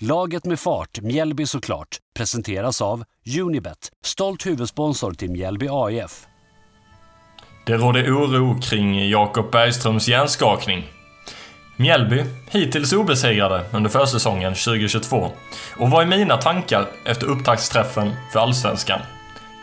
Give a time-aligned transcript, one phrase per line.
[0.00, 3.04] Laget med fart, Mjällby såklart, presenteras av
[3.40, 6.26] Unibet, stolt huvudsponsor till Mjällby AIF.
[7.66, 10.84] Det råder oro kring Jakob Bergströms hjärnskakning.
[11.76, 15.30] Mjällby, hittills obesegrade under försäsongen 2022.
[15.76, 19.00] Och vad är mina tankar efter upptaktsträffen för Allsvenskan?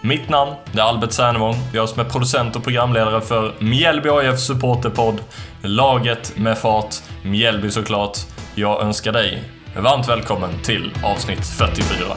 [0.01, 1.55] Mitt namn är Albert Sernevång.
[1.73, 5.21] Jag som är producent och programledare för Mjällby AIF Supporterpodd.
[5.61, 8.17] Laget med fart, Mjällby såklart.
[8.55, 9.43] Jag önskar dig
[9.81, 12.15] varmt välkommen till avsnitt 44.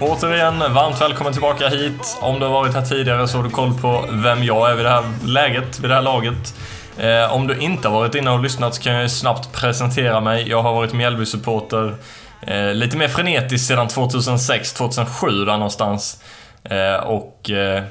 [0.00, 2.18] Återigen, varmt välkommen tillbaka hit.
[2.20, 4.84] Om du har varit här tidigare så har du koll på vem jag är vid
[4.84, 6.54] det här läget, vid det här laget.
[6.98, 10.48] Eh, om du inte har varit inne och lyssnat så kan jag snabbt presentera mig.
[10.48, 11.94] Jag har varit Mjällby-supporter
[12.42, 16.22] eh, lite mer frenetiskt sedan 2006-2007 där någonstans.
[16.64, 17.84] Eh, och eh,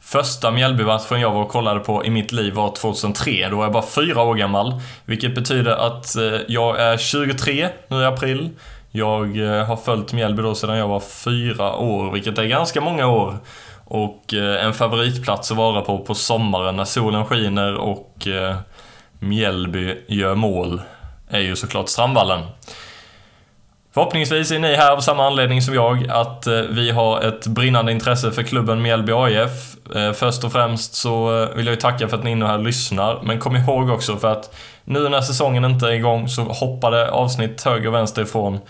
[0.00, 3.48] första Mjällbymatchen jag var och kollade på i mitt liv var 2003.
[3.50, 4.80] Då var jag bara fyra år gammal.
[5.04, 8.50] Vilket betyder att eh, jag är 23 nu i april.
[8.90, 13.06] Jag eh, har följt Mjällby då sedan jag var fyra år, vilket är ganska många
[13.06, 13.38] år.
[13.84, 18.56] Och eh, en favoritplats att vara på på sommaren när solen skiner och eh,
[19.18, 20.80] Mjällby gör mål
[21.28, 22.40] är ju såklart Strandvallen.
[23.94, 27.92] Förhoppningsvis är ni här av samma anledning som jag, att eh, vi har ett brinnande
[27.92, 29.50] intresse för klubben Mjällby AIF.
[29.94, 32.46] Eh, först och främst så eh, vill jag ju tacka för att ni är inne
[32.46, 36.28] här och lyssnar, men kom ihåg också för att nu när säsongen inte är igång
[36.28, 38.60] så hoppade avsnitt höger och vänster ifrån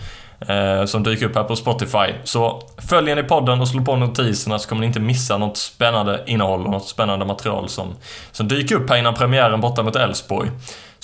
[0.47, 2.13] eh, som dyker upp här på Spotify.
[2.23, 6.23] Så följer ni podden och slår på notiserna så kommer ni inte missa något spännande
[6.27, 7.95] innehåll och något spännande material som,
[8.31, 10.49] som dyker upp här innan premiären borta mot Elfsborg.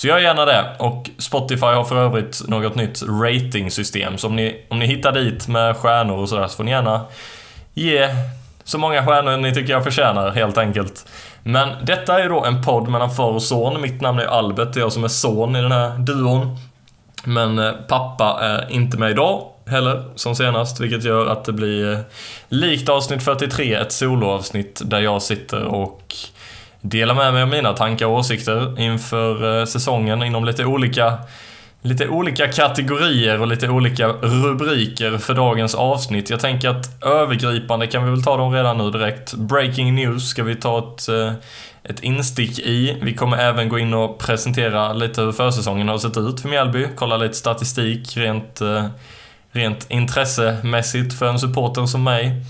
[0.02, 0.76] Så gör gärna det.
[0.78, 4.18] Och Spotify har för övrigt något nytt ratingsystem.
[4.18, 7.00] Så om ni, om ni hittar dit med stjärnor och sådär så får ni gärna
[7.74, 8.08] ge
[8.64, 11.06] så många stjärnor ni tycker jag förtjänar helt enkelt.
[11.42, 13.80] Men detta är ju då en podd mellan far och son.
[13.80, 16.56] Mitt namn är Albert, det är jag som är son i den här duon.
[17.24, 21.92] Men eh, pappa är inte med idag heller, som senast, vilket gör att det blir
[21.92, 21.98] eh,
[22.48, 26.14] likt avsnitt 43, ett soloavsnitt där jag sitter och
[26.84, 31.18] Dela med mig av mina tankar och åsikter inför eh, säsongen inom lite olika
[31.82, 36.30] lite olika kategorier och lite olika rubriker för dagens avsnitt.
[36.30, 39.34] Jag tänker att övergripande kan vi väl ta dem redan nu direkt.
[39.34, 41.32] Breaking news ska vi ta ett, eh,
[41.84, 42.98] ett instick i.
[43.02, 46.86] Vi kommer även gå in och presentera lite hur försäsongen har sett ut för Mjällby.
[46.96, 48.86] Kolla lite statistik rent, eh,
[49.52, 52.44] rent intressemässigt för en supporter som mig.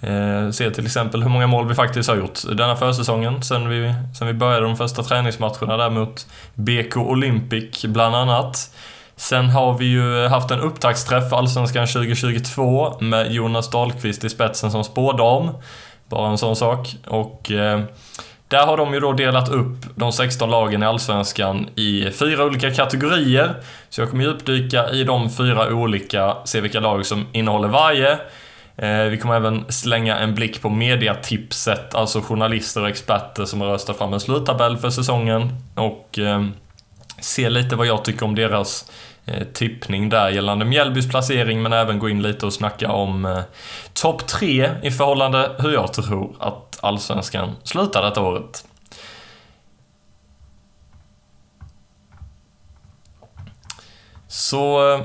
[0.00, 3.94] Eh, se till exempel hur många mål vi faktiskt har gjort denna försäsongen sen vi,
[4.18, 8.74] sen vi började de första träningsmatcherna där mot BK Olympic bland annat.
[9.16, 14.70] Sen har vi ju haft en upptaktsträff för Allsvenskan 2022 med Jonas Dahlqvist i spetsen
[14.70, 15.50] som spådam.
[16.08, 16.96] Bara en sån sak.
[17.06, 17.80] Och eh,
[18.48, 22.70] där har de ju då delat upp de 16 lagen i Allsvenskan i fyra olika
[22.70, 23.54] kategorier.
[23.88, 28.18] Så jag kommer djupdyka i de fyra olika, se vilka lag som innehåller varje.
[28.76, 33.68] Eh, vi kommer även slänga en blick på mediatipset, alltså journalister och experter som har
[33.68, 36.44] röstat fram en sluttabell för säsongen och eh,
[37.20, 38.90] se lite vad jag tycker om deras
[39.26, 43.42] eh, tippning där gällande Mjällbys placering men även gå in lite och snacka om
[43.92, 48.64] topp tre i förhållande hur jag tror att Allsvenskan slutar detta året.
[54.28, 55.00] Så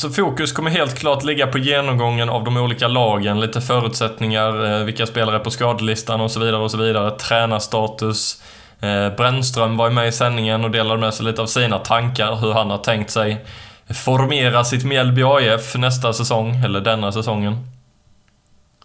[0.00, 4.84] Så fokus kommer helt klart ligga på genomgången av de olika lagen, lite förutsättningar, eh,
[4.84, 7.10] vilka spelare på skadelistan och så vidare och så vidare.
[7.10, 8.42] Tränarstatus.
[8.80, 12.36] Eh, Brännström var ju med i sändningen och delade med sig lite av sina tankar,
[12.36, 13.44] hur han har tänkt sig
[13.90, 17.56] formera sitt Mjällby AIF nästa säsong, eller denna säsongen.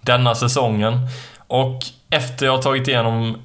[0.02, 1.00] Denna säsongen.
[1.48, 3.38] Och efter jag har tagit igenom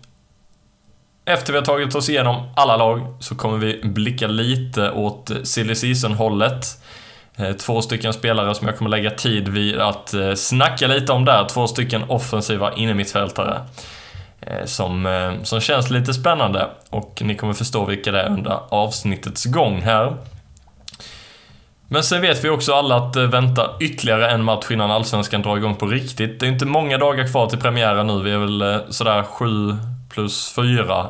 [1.25, 5.74] efter vi har tagit oss igenom alla lag så kommer vi blicka lite åt silly
[5.74, 6.66] season-hållet.
[7.36, 11.24] Eh, två stycken spelare som jag kommer lägga tid vid att eh, snacka lite om
[11.24, 11.44] där.
[11.44, 13.60] Två stycken offensiva innermittfältare.
[14.41, 19.44] Eh, som, som känns lite spännande och ni kommer förstå vilka det är under avsnittets
[19.44, 20.16] gång här.
[21.88, 25.56] Men sen vet vi också alla att det väntar ytterligare en match innan Allsvenskan drar
[25.56, 26.41] igång på riktigt.
[26.41, 28.22] Det är inte många dagar kvar till premiären nu.
[28.22, 29.47] Vi är väl sådär 7
[30.10, 31.06] plus 4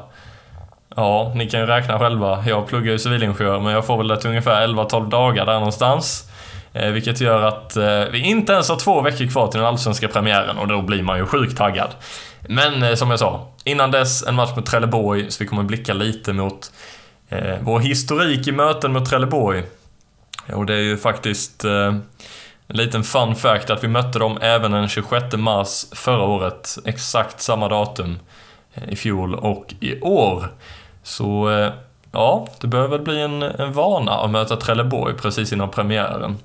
[0.97, 2.45] Ja, ni kan ju räkna själva.
[2.47, 6.31] Jag pluggar ju civilingenjör, men jag får väl det till ungefär 11-12 dagar där någonstans.
[6.73, 10.09] Eh, vilket gör att eh, vi inte ens har två veckor kvar till den allsvenska
[10.09, 11.91] premiären och då blir man ju sjukt taggad.
[12.41, 15.95] Men eh, som jag sa, innan dess en match mot Trelleborg, så vi kommer blicka
[15.95, 16.73] lite mot
[17.29, 19.63] eh, vår historik i möten mot Trelleborg.
[20.53, 21.95] Och det är ju faktiskt eh,
[22.67, 27.41] en liten fun fact att vi mötte dem även den 26 mars förra året, exakt
[27.41, 28.19] samma datum
[28.75, 30.49] eh, i fjol och i år.
[31.03, 31.73] Så eh,
[32.13, 36.39] ja, det börjar väl bli en, en vana att möta Trelleborg precis innan premiären.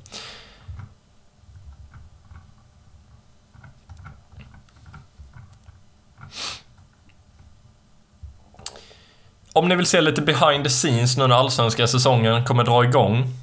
[9.54, 13.34] Om ni vill se lite behind the scenes nu när allsvenska säsongen kommer dra igång.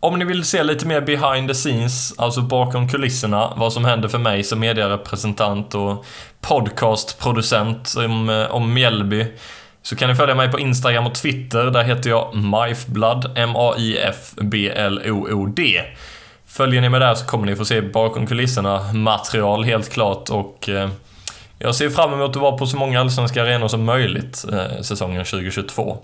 [0.00, 4.08] Om ni vill se lite mer behind the scenes, alltså bakom kulisserna, vad som händer
[4.08, 6.04] för mig som medierepresentant och
[6.40, 9.26] podcastproducent om, eh, om Mjällby,
[9.86, 11.64] så kan ni följa mig på Instagram och Twitter.
[11.64, 14.62] Där heter jag Mifblood, M-A-I-F-B-L-O-O-D.
[16.46, 20.68] Följer ni mig där så kommer ni få se bakom kulisserna material helt klart och
[20.68, 20.88] eh,
[21.58, 25.24] jag ser fram emot att vara på så många allsvenska arenor som möjligt eh, säsongen
[25.24, 25.98] 2022.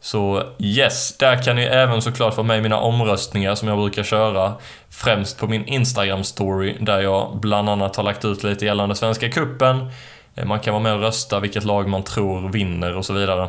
[0.00, 4.54] Så yes, där kan ni även såklart få med mina omröstningar som jag brukar köra.
[4.90, 9.90] Främst på min Instagram-story där jag bland annat har lagt ut lite gällande Svenska Kuppen.
[10.36, 13.48] Eh, man kan vara med och rösta vilket lag man tror vinner och så vidare.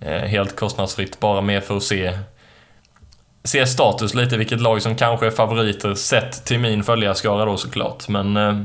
[0.00, 2.18] Eh, helt kostnadsfritt, bara med för att se
[3.44, 8.08] se status lite, vilket lag som kanske är favoriter sett till min följarskara då såklart.
[8.08, 8.60] Men eh,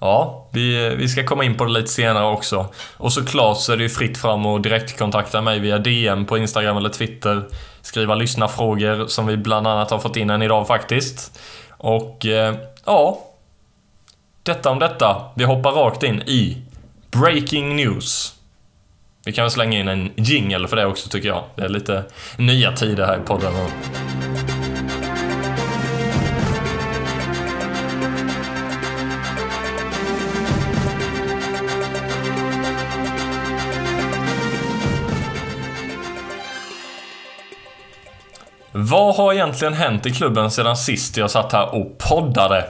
[0.00, 2.66] Ja, vi, vi ska komma in på det lite senare också.
[2.96, 6.76] Och såklart så är det ju fritt fram att direktkontakta mig via DM på Instagram
[6.76, 7.44] eller Twitter.
[7.82, 11.40] Skriva lyssnarfrågor som vi bland annat har fått in en idag faktiskt.
[11.70, 12.26] Och
[12.84, 13.18] ja,
[14.44, 15.22] detta om detta.
[15.34, 16.62] Vi hoppar rakt in i
[17.10, 18.34] Breaking News.
[19.24, 21.44] Vi kan väl slänga in en jingle för det också tycker jag.
[21.56, 22.04] Det är lite
[22.36, 23.52] nya tider här i podden.
[38.72, 42.64] Vad har egentligen hänt i klubben sedan sist jag satt här och poddade?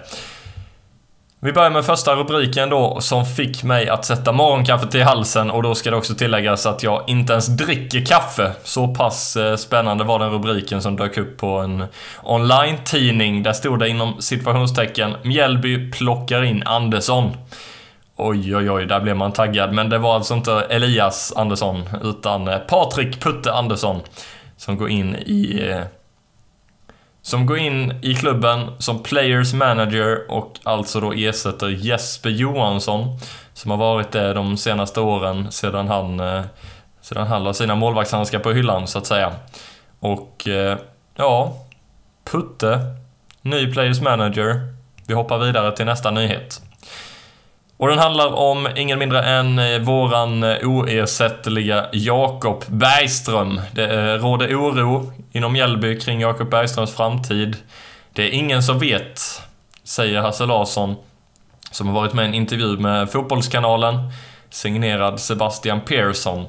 [1.44, 5.62] Vi börjar med första rubriken då, som fick mig att sätta morgonkaffet i halsen och
[5.62, 8.52] då ska det också tilläggas att jag inte ens dricker kaffe.
[8.62, 11.84] Så pass eh, spännande var den rubriken som dök upp på en
[12.22, 13.42] online-tidning.
[13.42, 17.36] Där stod det inom situationstecken Mjällby plockar in Andersson.
[18.16, 19.72] Oj, oj, oj, där blev man taggad.
[19.72, 24.00] Men det var alltså inte Elias Andersson, utan eh, Patrik Putte Andersson
[24.56, 25.80] som går in i eh,
[27.24, 33.18] som går in i klubben som players manager och alltså då ersätter Jesper Johansson
[33.52, 36.42] som har varit det de senaste åren sedan han, eh,
[37.00, 39.32] sedan han la sina målvaktshandskar på hyllan så att säga.
[40.00, 40.78] Och eh,
[41.16, 41.56] ja,
[42.24, 42.80] Putte,
[43.42, 44.74] ny players manager.
[45.06, 46.62] Vi hoppar vidare till nästa nyhet.
[47.76, 53.60] Och den handlar om ingen mindre än eh, våran eh, oersättliga Jakob Bergström.
[53.72, 57.56] Det eh, råder oro inom Mjällby kring Jakob Bergströms framtid.
[58.12, 59.20] Det är ingen som vet,
[59.84, 60.96] säger Hasse Larsson,
[61.70, 64.12] som har varit med i en intervju med Fotbollskanalen,
[64.50, 66.46] signerad Sebastian Persson.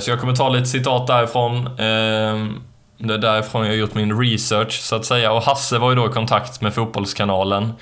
[0.00, 1.66] Så jag kommer ta lite citat därifrån.
[1.78, 2.62] Ehm,
[2.98, 5.32] det är därifrån jag har gjort min research, så att säga.
[5.32, 7.72] Och Hasse var ju då i kontakt med Fotbollskanalen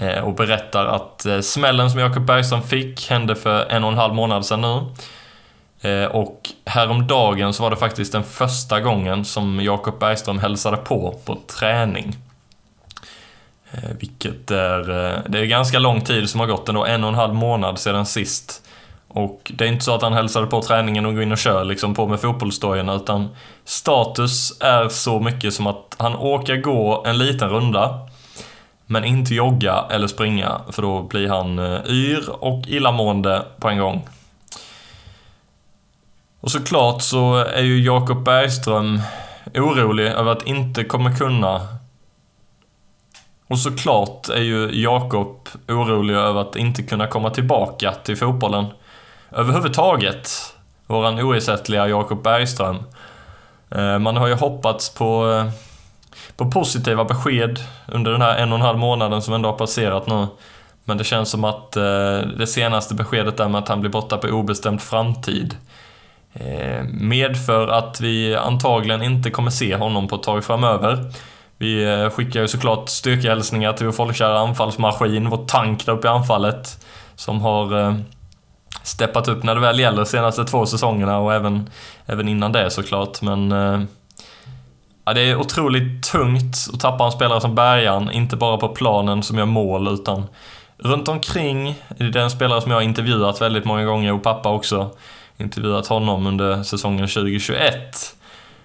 [0.00, 3.98] Eh, och berättar att eh, smällen som Jakob Bergström fick hände för en och en
[3.98, 4.84] halv månad sedan nu.
[5.90, 11.18] Eh, och häromdagen så var det faktiskt den första gången som Jakob Bergström hälsade på
[11.24, 12.16] på träning.
[14.00, 14.82] Vilket är,
[15.28, 18.06] det är ganska lång tid som har gått ändå, en och en halv månad sedan
[18.06, 18.62] sist.
[19.08, 21.64] Och det är inte så att han hälsade på träningen och går in och kör
[21.64, 23.28] liksom på med fotbollsdojorna utan
[23.64, 28.07] status är så mycket som att han åker gå en liten runda
[28.90, 33.78] men inte jogga eller springa, för då blir han eh, yr och illamående på en
[33.78, 34.08] gång.
[36.40, 39.00] Och såklart så är ju Jakob Bergström
[39.54, 41.60] orolig över att inte kommer kunna
[43.48, 48.66] och såklart är ju Jakob orolig över att inte kunna komma tillbaka till fotbollen
[49.30, 50.30] överhuvudtaget.
[50.86, 52.76] Våran oersättliga Jakob Bergström.
[53.70, 55.52] Eh, man har ju hoppats på eh,
[56.36, 60.06] på positiva besked under den här en och en halv månaden som ändå har passerat
[60.06, 60.26] nu.
[60.84, 64.16] Men det känns som att eh, det senaste beskedet där med att han blir borta
[64.18, 65.56] på obestämd framtid
[66.32, 71.12] eh, medför att vi antagligen inte kommer se honom på ett tag framöver.
[71.58, 76.10] Vi eh, skickar ju såklart styrkehälsningar till vår folkkära anfallsmaskin, vår tank där uppe i
[76.10, 77.94] anfallet, som har eh,
[78.82, 81.70] steppat upp när det väl gäller de senaste två säsongerna och även,
[82.06, 83.22] även innan det såklart.
[83.22, 83.80] Men eh,
[85.08, 89.22] Ja, det är otroligt tungt att tappa en spelare som Bergan, inte bara på planen
[89.22, 90.26] som gör mål, utan
[90.78, 91.74] runt omkring.
[91.88, 94.90] Det är en spelare som jag har intervjuat väldigt många gånger och pappa också.
[95.36, 98.16] Intervjuat honom under säsongen 2021.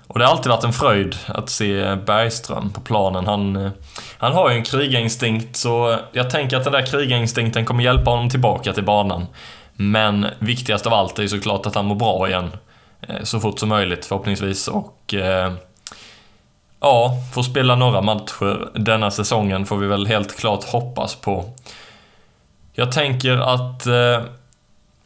[0.08, 3.28] Och det har alltid varit en fröjd att se Bergström på planen.
[3.28, 3.72] Han,
[4.18, 8.30] han har ju en krigarinstinkt, så jag tänker att den där krigarinstinkten kommer hjälpa honom
[8.30, 9.26] tillbaka till banan.
[9.74, 12.52] Men viktigast av allt är ju såklart att han mår bra igen.
[13.02, 15.54] Eh, så fort som möjligt förhoppningsvis och eh,
[16.84, 21.46] ja, får spela några matcher denna säsongen får vi väl helt klart hoppas på.
[22.74, 24.22] Jag tänker att eh,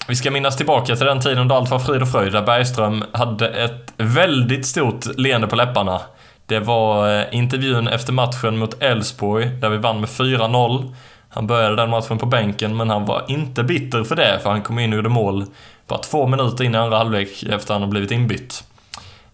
[0.07, 3.03] vi ska minnas tillbaka till den tiden då allt var frid och fröjd, där Bergström
[3.11, 6.01] hade ett väldigt stort leende på läpparna.
[6.45, 10.93] Det var eh, intervjun efter matchen mot Elfsborg, där vi vann med 4-0.
[11.29, 14.61] Han började den matchen på bänken, men han var inte bitter för det, för han
[14.61, 15.45] kom in och gjorde mål
[15.87, 18.63] bara två minuter in i andra halvlek efter att han har blivit inbytt.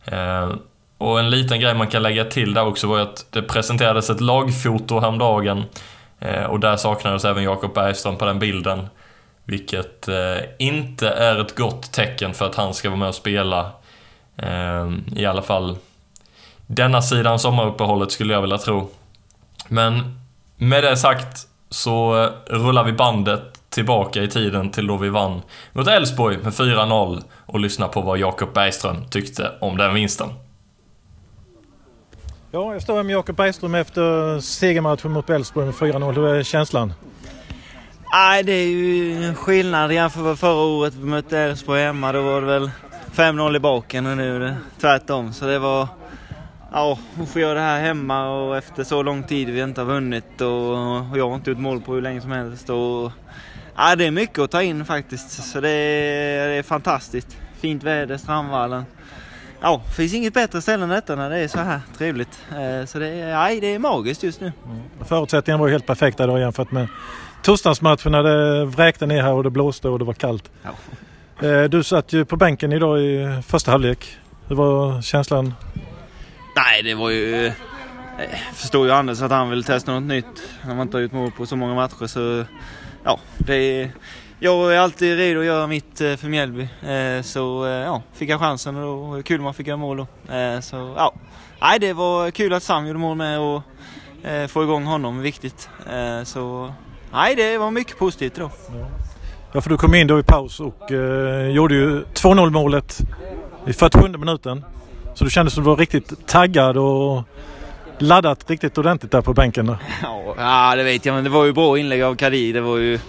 [0.05, 0.49] Eh,
[0.97, 4.09] och en liten grej man kan lägga till där också var ju att det presenterades
[4.09, 5.63] ett lagfoto häromdagen
[6.19, 8.87] eh, och där saknades även Jakob Bergström på den bilden.
[9.45, 13.71] Vilket eh, inte är ett gott tecken för att han ska vara med och spela.
[14.37, 15.77] Eh, I alla fall
[16.67, 18.89] denna sidan sommaruppehållet skulle jag vilja tro.
[19.67, 20.19] Men
[20.57, 25.87] med det sagt så rullar vi bandet tillbaka i tiden till då vi vann mot
[25.87, 30.29] Elfsborg med 4-0 och lyssnar på vad Jakob Bergström tyckte om den vinsten.
[32.55, 36.13] Ja, jag står här med Jakob Bergström efter segermatchen mot Elfsborg med 4-0.
[36.13, 36.93] Hur är känslan?
[38.11, 40.93] Nej, det är ju en skillnad jämfört med förra året.
[40.93, 42.11] Vi mötte Elfsborg hemma.
[42.11, 42.71] Då var det väl
[43.15, 45.33] 5-0 i baken och nu är det tvärtom.
[45.33, 45.87] Så det var...
[46.71, 49.85] Ja, att få göra det här hemma och efter så lång tid vi inte har
[49.85, 50.71] vunnit och,
[51.11, 52.69] och jag har inte gjort mål på hur länge som helst.
[52.69, 53.11] Och,
[53.75, 55.51] ja, det är mycket att ta in faktiskt.
[55.51, 57.37] Så det är, det är fantastiskt.
[57.59, 58.85] Fint väder, Strandvallen
[59.63, 62.39] ja, finns inget bättre ställe än detta när det är så här trevligt.
[62.51, 64.51] Eh, så det är, nej, det är magiskt just nu.
[64.65, 64.81] Mm.
[65.05, 66.87] Förutsättningarna var ju helt perfekta då jämfört med
[67.41, 70.51] torsdagsmatchen när det vräkte ner här och det blåste och det var kallt.
[70.63, 71.47] Ja.
[71.47, 74.17] Eh, du satt ju på bänken idag i första halvlek.
[74.47, 75.53] Hur var känslan?
[76.55, 77.31] Nej, det var ju...
[78.17, 80.43] Jag eh, förstår ju Anders att han vill testa något nytt.
[80.61, 82.45] Han har inte gjort mål på så många matcher så...
[83.03, 83.91] Ja, det är
[84.43, 86.61] jag är alltid redo att göra mitt eh, för Mjällby.
[86.61, 89.77] Eh, så eh, ja, fick jag chansen och då var det kul man fick göra
[89.77, 90.07] mål då.
[90.61, 91.13] Så ja,
[91.61, 93.61] Nej, det var kul att Sam gjorde mål med och
[94.49, 95.69] få igång honom, viktigt.
[96.23, 96.73] Så
[97.13, 98.51] nej, det var mycket positivt då.
[99.51, 100.91] Ja, för du kom in då i paus och
[101.51, 102.99] gjorde ju 2-0 målet
[103.67, 104.65] i 47 minuten.
[105.13, 107.23] Så du kände att du var riktigt taggad och
[107.97, 109.65] laddat riktigt ordentligt där på bänken?
[109.65, 109.77] Då.
[110.37, 112.53] Ja, det vet jag, men det var ju bra inlägg av Kadir.
[112.53, 112.99] Det var ju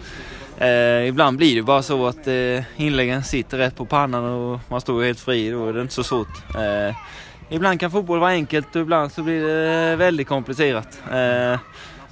[0.59, 4.81] Eh, ibland blir det bara så att eh, inläggen sitter rätt på pannan och man
[4.81, 5.51] står helt fri.
[5.51, 6.55] Då är det inte så svårt.
[6.57, 6.97] Eh,
[7.49, 11.03] ibland kan fotboll vara enkelt och ibland så blir det väldigt komplicerat.
[11.13, 11.59] Eh,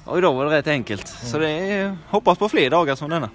[0.05, 1.07] och idag var det rätt enkelt.
[1.07, 3.29] Så det är, hoppas på fler dagar som denna.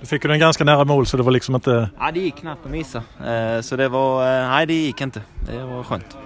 [0.00, 1.90] Du fick den ganska nära mål så det var liksom inte...
[1.98, 3.02] Ja, det gick knappt att missa.
[3.26, 4.42] Eh, så det var...
[4.42, 5.22] Eh, nej, det gick inte.
[5.46, 6.16] Det var skönt.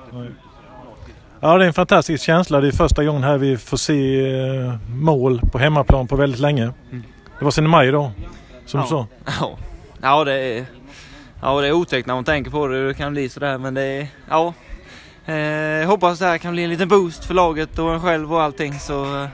[1.40, 2.60] Ja, det är en fantastisk känsla.
[2.60, 6.72] Det är första gången här vi får se mål på hemmaplan på väldigt länge.
[6.90, 7.04] Mm.
[7.38, 8.12] Det var sen i maj då,
[8.66, 8.84] som ja.
[8.84, 9.06] du sa.
[9.40, 9.58] Ja,
[10.02, 10.66] ja det är,
[11.42, 12.86] ja, det är otäckt när man tänker på det.
[12.86, 14.06] Det kan bli sådär, men det är...
[14.28, 14.54] Ja.
[15.26, 18.42] Eh, hoppas det här kan bli en liten boost för laget och en själv och
[18.42, 18.78] allting.
[18.78, 19.28] Så eh,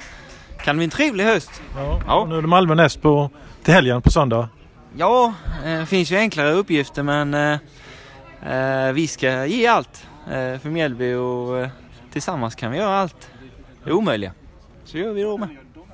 [0.65, 1.63] kan det bli en trevlig höst.
[1.77, 2.27] Ja, ja.
[2.29, 3.31] Nu är det Malmö näst på,
[3.63, 4.49] till helgen på söndag.
[4.97, 7.59] Ja, det eh, finns ju enklare uppgifter men eh,
[8.53, 11.69] eh, vi ska ge allt eh, för Mjällby och
[12.13, 13.31] tillsammans kan vi göra allt
[13.85, 14.33] det omöjliga.
[14.85, 15.49] Så gör vi då med.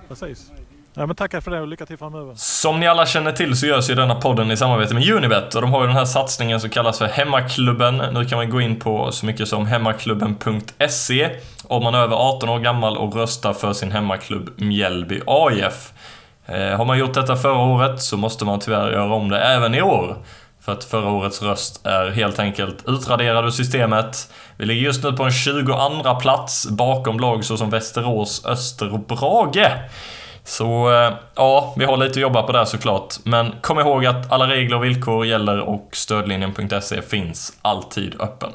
[0.08, 0.50] Precis.
[0.98, 2.34] Ja, men tackar för det och lycka till framöver.
[2.36, 5.62] Som ni alla känner till så görs ju denna podden i samarbete med Unibet och
[5.62, 7.96] de har ju den här satsningen som kallas för Hemmaklubben.
[7.96, 11.30] Nu kan man gå in på så mycket som hemmaklubben.se
[11.64, 15.92] om man är över 18 år gammal och röstar för sin hemmaklubb Mjällby AIF.
[16.46, 19.74] Eh, har man gjort detta förra året så måste man tyvärr göra om det även
[19.74, 20.16] i år.
[20.60, 24.32] För att förra årets röst är helt enkelt utraderad ur systemet.
[24.56, 29.70] Vi ligger just nu på en 22 plats bakom lag såsom Västerås, Öster och Brage.
[30.46, 33.14] Så eh, ja, vi har lite att jobba på där såklart.
[33.24, 38.50] Men kom ihåg att alla regler och villkor gäller och stödlinjen.se finns alltid öppen.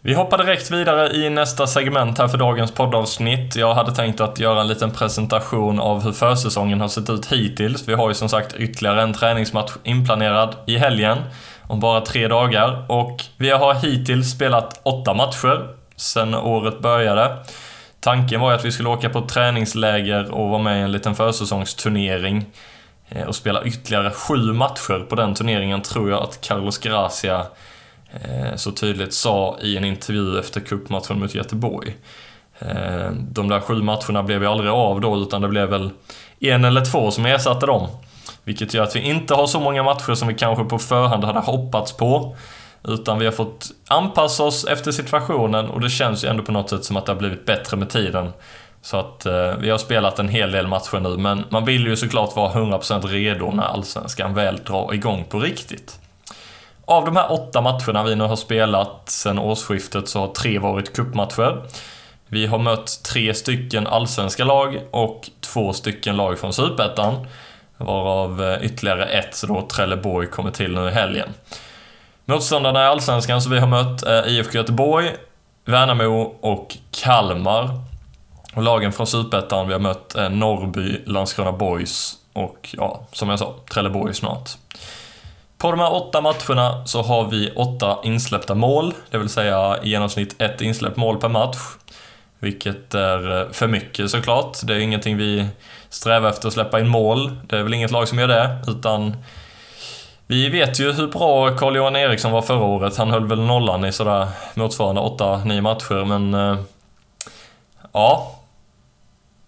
[0.00, 3.56] Vi hoppar direkt vidare i nästa segment här för dagens poddavsnitt.
[3.56, 7.88] Jag hade tänkt att göra en liten presentation av hur försäsongen har sett ut hittills.
[7.88, 11.18] Vi har ju som sagt ytterligare en träningsmatch inplanerad i helgen
[11.66, 17.36] om bara tre dagar och vi har hittills spelat åtta matcher sedan året började.
[18.04, 21.14] Tanken var ju att vi skulle åka på träningsläger och vara med i en liten
[21.14, 22.44] försäsongsturnering.
[23.08, 27.46] Eh, och spela ytterligare sju matcher på den turneringen tror jag att Carlos Gracia
[28.12, 31.96] eh, så tydligt sa i en intervju efter cupmatchen mot Göteborg.
[32.58, 35.90] Eh, de där sju matcherna blev ju aldrig av då, utan det blev väl
[36.40, 37.88] en eller två som ersatte dem.
[38.44, 41.40] Vilket gör att vi inte har så många matcher som vi kanske på förhand hade
[41.40, 42.36] hoppats på.
[42.88, 46.70] Utan vi har fått anpassa oss efter situationen och det känns ju ändå på något
[46.70, 48.32] sätt som att det har blivit bättre med tiden.
[48.82, 51.96] Så att eh, vi har spelat en hel del matcher nu, men man vill ju
[51.96, 55.98] såklart vara 100% redo när Allsvenskan väl drar igång på riktigt.
[56.84, 60.96] Av de här åtta matcherna vi nu har spelat sedan årsskiftet så har tre varit
[60.96, 61.62] kuppmatcher.
[62.26, 67.26] Vi har mött tre stycken allsvenska lag och två stycken lag från Superettan.
[67.76, 71.28] Varav eh, ytterligare ett, så då Trelleborg, kommer till nu i helgen.
[72.26, 75.14] Motståndarna i Allsvenskan som vi har mött är IFK Göteborg,
[75.64, 77.70] Värnamo och Kalmar.
[78.54, 83.38] Och lagen från Superettan vi har mött är Norrby, Landskrona Boys och, ja, som jag
[83.38, 84.50] sa, Trelleborg snart.
[85.58, 89.88] På de här åtta matcherna så har vi åtta insläppta mål, det vill säga i
[89.88, 91.58] genomsnitt ett insläppt mål per match.
[92.38, 94.58] Vilket är eh, för mycket såklart.
[94.62, 95.46] Det är ingenting vi
[95.88, 97.36] strävar efter att släppa in mål.
[97.46, 99.16] Det är väl inget lag som gör det, utan
[100.26, 102.96] vi vet ju hur bra Carl-Johan Eriksson var förra året.
[102.96, 106.34] Han höll väl nollan i sådär motsvarande 8-9 matcher, men...
[106.34, 106.58] Eh,
[107.92, 108.40] ja.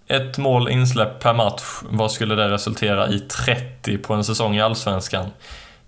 [0.09, 4.61] Ett mål insläpp per match, vad skulle det resultera i 30 på en säsong i
[4.61, 5.27] Allsvenskan?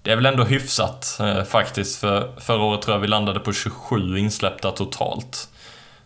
[0.03, 3.53] Det är väl ändå hyfsat eh, faktiskt, för förra året tror jag vi landade på
[3.53, 5.49] 27 insläppta totalt.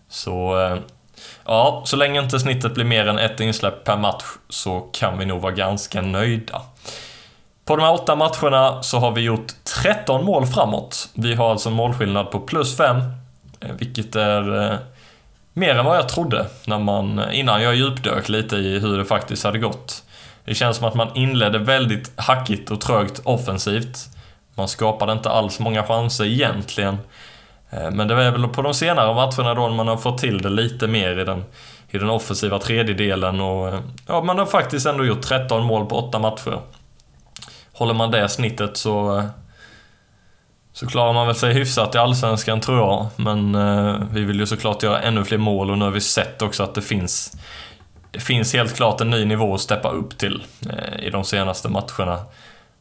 [0.08, 0.60] Så...
[0.60, 0.76] Eh,
[1.44, 5.24] ja, så länge inte snittet blir mer än ett insläpp per match så kan vi
[5.24, 6.62] nog vara ganska nöjda.
[7.72, 9.52] På de här åtta matcherna så har vi gjort
[9.82, 11.08] 13 mål framåt.
[11.14, 12.96] Vi har alltså en målskillnad på plus 5,
[13.60, 14.78] eh, vilket är eh,
[15.52, 19.04] mer än vad jag trodde när man, eh, innan jag djupdök lite i hur det
[19.04, 20.02] faktiskt hade gått.
[20.44, 23.98] Det känns som att man inledde väldigt hackigt och trögt offensivt.
[24.54, 26.98] Man skapade inte alls många chanser egentligen.
[27.70, 30.86] Men det var väl på de senare matcherna då man har fått till det lite
[30.86, 31.44] mer i den,
[31.90, 33.74] i den offensiva tredjedelen och
[34.06, 36.58] ja, man har faktiskt ändå gjort 13 mål på 8 matcher
[37.82, 39.22] håller man det snittet så,
[40.72, 43.06] så klarar man väl sig hyfsat i Allsvenskan tror jag.
[43.16, 46.42] Men eh, vi vill ju såklart göra ännu fler mål och nu har vi sett
[46.42, 47.36] också att det finns
[48.10, 51.68] det finns helt klart en ny nivå att steppa upp till eh, i de senaste
[51.68, 52.18] matcherna.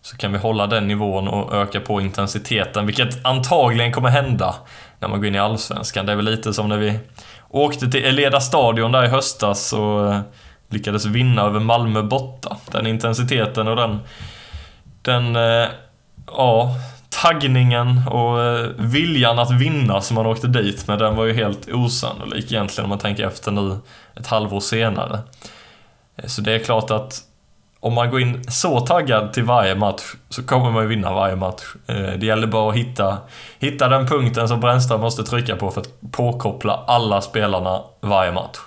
[0.02, 4.56] Så kan vi hålla den nivån och öka på intensiteten, vilket antagligen kommer hända
[5.00, 6.06] när man går in i Allsvenskan.
[6.06, 7.00] Det är väl lite som när vi
[7.50, 10.20] åkte till Eleda Stadion där i höstas och eh,
[10.70, 12.58] lyckades vinna över Malmö borta.
[12.72, 14.00] Den intensiteten och den
[15.02, 15.68] den, eh,
[16.28, 16.76] ja,
[17.10, 21.70] taggningen och eh, viljan att vinna som man åkte dit med, den var ju helt
[21.74, 23.78] osannolik egentligen om man tänker efter nu
[24.16, 25.20] ett halvår senare.
[26.16, 27.20] Eh, så det är klart att
[27.80, 31.36] om man går in så taggad till varje match så kommer man ju vinna varje
[31.36, 31.64] match.
[31.88, 33.18] Det gäller bara att hitta,
[33.60, 38.58] hitta den punkten som Brännström måste trycka på för att påkoppla alla spelarna varje match.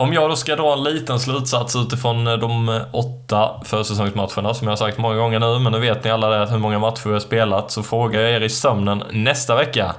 [0.00, 4.66] Om jag då ska dra en liten slutsats utifrån eh, de eh, åtta försäsongsmatcherna som
[4.66, 7.06] jag har sagt många gånger nu, men nu vet ni alla det, hur många matcher
[7.06, 9.94] vi har spelat, så frågar jag er i sömnen nästa vecka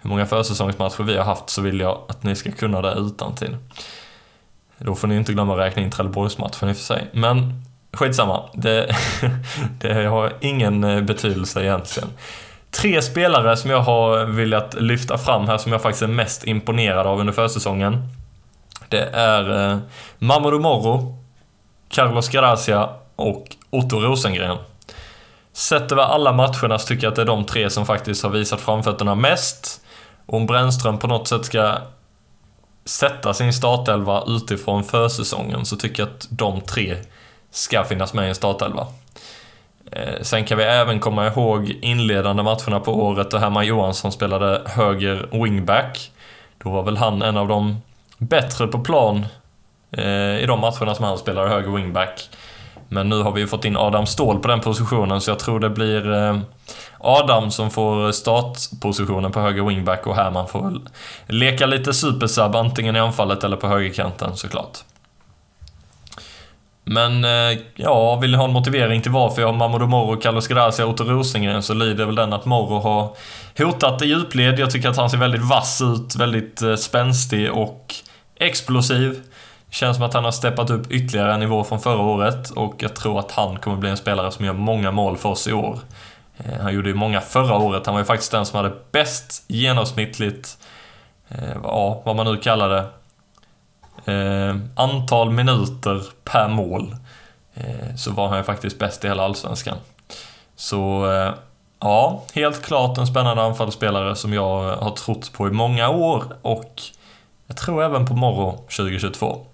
[0.00, 3.34] hur många försäsongsmatcher vi har haft så vill jag att ni ska kunna det utan
[3.34, 3.56] till.
[4.78, 7.06] Då får ni inte glömma att räkna in Trelleborgsmatchen i och för sig.
[7.12, 8.96] Men skitsamma, det,
[9.80, 12.08] det har ingen eh, betydelse egentligen.
[12.70, 17.06] Tre spelare som jag har velat lyfta fram här som jag faktiskt är mest imponerad
[17.06, 18.08] av under försäsongen.
[18.88, 19.78] Det är eh,
[20.18, 21.16] Mamadou Moro,
[21.88, 24.56] Carlos Gracia och Otto Rosengren.
[25.52, 28.30] Sett över alla matcherna så tycker jag att det är de tre som faktiskt har
[28.30, 29.80] visat framfötterna mest.
[30.26, 31.78] Om Brännström på något sätt ska
[32.84, 36.96] sätta sin startelva utifrån försäsongen så tycker jag att de tre
[37.50, 38.86] ska finnas med i en startelva.
[39.92, 44.62] Eh, sen kan vi även komma ihåg inledande matcherna på året då Herman Johansson spelade
[44.66, 46.10] höger wingback.
[46.62, 47.80] Då var väl han en av de
[48.18, 49.26] bättre på plan
[49.90, 52.28] eh, i de matcherna som han spelar höger wingback.
[52.88, 55.60] Men nu har vi ju fått in Adam Ståhl på den positionen så jag tror
[55.60, 56.38] det blir eh,
[56.98, 60.80] Adam som får startpositionen på höger wingback och Herman får väl
[61.26, 64.78] leka lite supersub antingen i anfallet eller på högerkanten såklart.
[66.84, 70.46] Men eh, ja, vill ni ha en motivering till varför jag har Mamadou Moro, Carlos
[70.46, 73.16] Gracia och Otto Rosengren så lyder väl den att Moro har
[73.58, 74.58] hotat i djupled.
[74.58, 77.94] Jag tycker att han ser väldigt vass ut, väldigt eh, spänstig och
[78.38, 79.22] explosiv.
[79.70, 82.96] Känns som att han har steppat upp ytterligare en nivå från förra året och jag
[82.96, 85.78] tror att han kommer bli en spelare som gör många mål för oss i år.
[86.38, 87.86] Eh, han gjorde ju många förra året.
[87.86, 90.58] Han var ju faktiskt den som hade bäst genomsnittligt,
[91.28, 92.84] eh, ja, vad man nu kallar det,
[94.12, 96.96] eh, antal minuter per mål.
[97.96, 99.76] Så var han ju faktiskt bäst i hela Allsvenskan.
[100.56, 101.06] Så
[101.80, 106.82] Ja, helt klart en spännande anfallsspelare som jag har trott på i många år och
[107.48, 109.46] jag tror även på Morro 2022.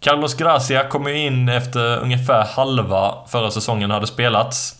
[0.00, 4.76] Carlos Gracia kom ju in efter ungefär halva förra säsongen hade spelats.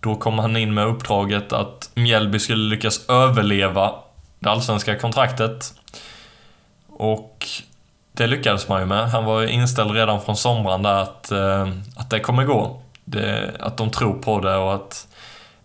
[0.00, 3.94] Då kom han in med uppdraget att Mjällby skulle lyckas överleva
[4.38, 5.74] det allsvenska kontraktet.
[6.86, 7.46] Och
[8.12, 9.10] det lyckades man ju med.
[9.10, 12.82] Han var inställd redan från sommaren där att, eh, att det kommer gå.
[13.04, 15.08] Det, att de tror på det och att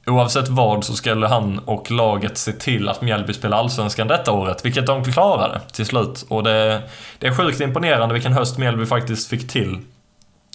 [0.07, 4.65] oavsett vad så skulle han och laget se till att Mjällby spelar Allsvenskan detta året,
[4.65, 6.25] vilket de klarade till slut.
[6.29, 6.81] Och det,
[7.19, 9.79] det är sjukt imponerande vilken höst Mjällby faktiskt fick till.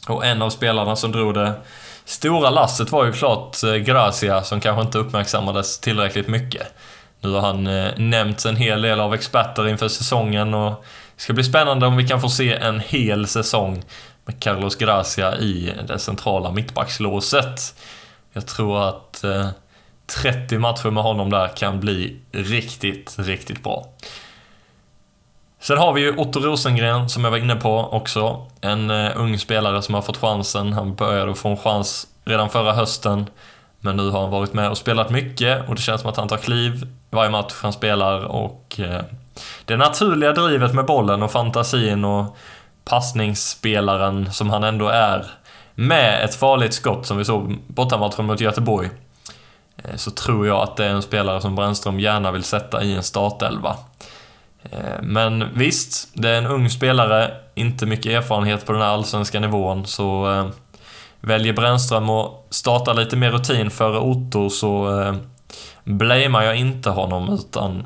[0.09, 1.53] Och en av spelarna som drog det
[2.05, 6.75] stora lasset var ju klart eh, Gracia, som kanske inte uppmärksammades tillräckligt mycket.
[7.21, 10.85] Nu har han eh, nämnts en hel del av experter inför säsongen och
[11.17, 13.83] det ska bli spännande om vi kan få se en hel säsong
[14.25, 17.75] med Carlos Gracia i det centrala mittbackslåset.
[18.37, 19.49] Jag tror att eh,
[20.23, 23.87] 30 matcher med honom där kan bli riktigt, riktigt bra.
[25.61, 28.47] Sen har vi ju Otto Rosengren som jag var inne på också.
[28.61, 30.73] En eh, ung spelare som har fått chansen.
[30.73, 33.27] Han började få en chans redan förra hösten.
[33.81, 36.29] Men nu har han varit med och spelat mycket och det känns som att han
[36.29, 39.03] tar kliv varje match han spelar och eh,
[39.65, 42.37] det naturliga drivet med bollen och fantasin och
[42.85, 45.27] passningsspelaren som han ändå är
[45.79, 48.91] med ett farligt skott som vi såg bortamatchen mot Göteborg
[49.77, 52.95] eh, så tror jag att det är en spelare som Brännström gärna vill sätta i
[52.95, 53.77] en startelva.
[54.71, 59.41] Eh, men visst, det är en ung spelare, inte mycket erfarenhet på den här allsvenska
[59.41, 60.47] nivån, så eh,
[61.21, 65.15] väljer Brännström att starta lite mer rutin före Otto så eh,
[65.85, 67.85] blamear jag inte honom utan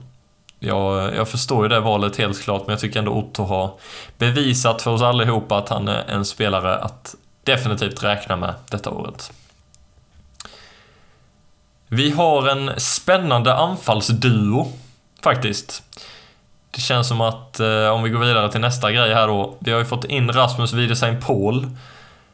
[0.59, 3.71] jag, jag förstår ju det valet helt klart men jag tycker ändå Otto har
[4.19, 9.33] bevisat för oss allihopa att han är en spelare att definitivt räkna med detta året.
[11.89, 14.73] Vi har en spännande anfallsduo
[15.23, 15.83] faktiskt.
[16.71, 19.57] Det känns som att, eh, om vi går vidare till nästa grej här då.
[19.59, 21.67] Vi har ju fått in Rasmus Wiedesheim Paul.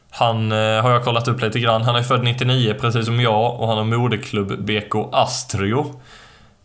[0.09, 1.81] Han eh, har jag kollat upp lite grann.
[1.81, 6.01] Han är född 99 precis som jag och han har moderklubb BK Astrio.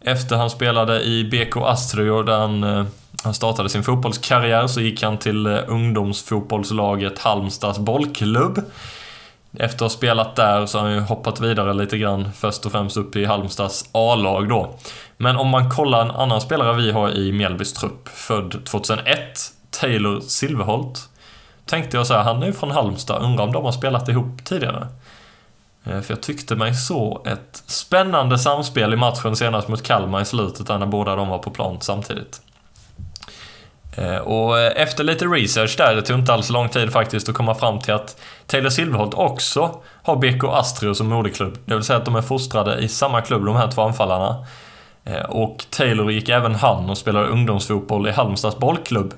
[0.01, 2.85] Efter han spelade i BK Astrio där han, eh,
[3.23, 8.63] han startade sin fotbollskarriär så gick han till eh, ungdomsfotbollslaget Halmstads bollklubb.
[9.59, 12.73] Efter att ha spelat där så har han ju hoppat vidare lite grann, först och
[12.73, 14.75] främst upp i Halmstads A-lag då.
[15.17, 19.19] Men om man kollar en annan spelare vi har i Mjällbys trupp, född 2001,
[19.71, 21.09] Taylor Silverholt.
[21.67, 24.45] Tänkte jag så här, han är ju från Halmstad, undrar om de har spelat ihop
[24.45, 24.89] tidigare?
[25.85, 30.25] Eh, för jag tyckte mig så ett spännande samspel i matchen senast mot Kalmar i
[30.25, 32.41] slutet där när båda de var på plan samtidigt.
[33.97, 37.35] Eh, och eh, efter lite research där, det tog inte alls lång tid faktiskt att
[37.35, 41.59] komma fram till att Taylor Silverholt också har BK Astrio som moderklubb.
[41.65, 44.47] Det vill säga att de är fostrade i samma klubb, de här två anfallarna.
[45.05, 49.15] Eh, och Taylor gick även han och spelade ungdomsfotboll i Halmstads bollklubb.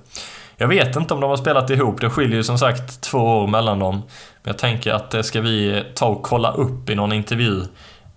[0.56, 3.46] Jag vet inte om de har spelat ihop, det skiljer ju som sagt två år
[3.46, 3.94] mellan dem.
[4.42, 7.62] Men jag tänker att det ska vi ta och kolla upp i någon intervju.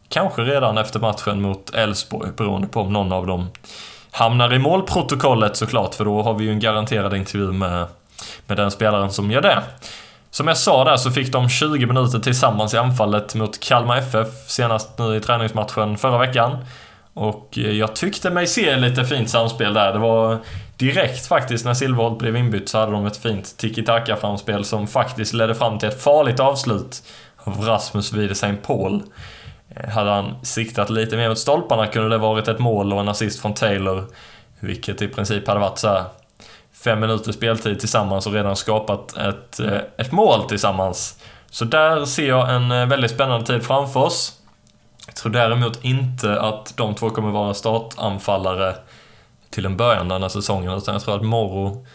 [0.09, 3.49] Kanske redan efter matchen mot Elfsborg, beroende på om någon av dem
[4.11, 7.85] hamnar i målprotokollet såklart, för då har vi ju en garanterad intervju med,
[8.47, 9.63] med den spelaren som gör det.
[10.31, 14.27] Som jag sa där så fick de 20 minuter tillsammans i anfallet mot Kalmar FF
[14.47, 16.57] senast nu i träningsmatchen förra veckan.
[17.13, 19.93] Och eh, jag tyckte mig se lite fint samspel där.
[19.93, 20.37] Det var
[20.77, 25.55] direkt faktiskt när Silverholt blev inbytt så hade de ett fint tiki-taka-framspel som faktiskt ledde
[25.55, 27.03] fram till ett farligt avslut
[27.37, 29.03] av Rasmus Wiedesheim Paul.
[29.69, 33.09] Eh, hade han siktat lite mer mot stolparna kunde det varit ett mål och en
[33.09, 34.05] assist från Taylor.
[34.59, 36.03] Vilket i princip hade varit så här
[36.83, 41.23] fem minuters speltid tillsammans och redan skapat ett, eh, ett mål tillsammans.
[41.49, 44.33] Så där ser jag en eh, väldigt spännande tid framför oss.
[45.05, 48.75] Jag tror däremot inte att de två kommer vara startanfallare
[49.49, 51.85] till en början den här säsongen, utan jag tror att Morro,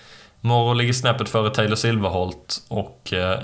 [0.40, 3.38] Morro ligger snäppet före Taylor Silverholt och eh,